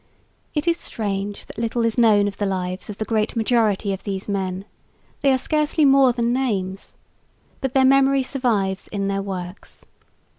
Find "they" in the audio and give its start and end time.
5.21-5.31